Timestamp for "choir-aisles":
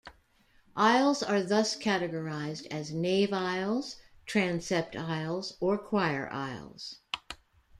5.77-7.01